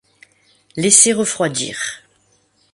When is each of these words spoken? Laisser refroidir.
Laisser 0.77 1.13
refroidir. 1.13 1.77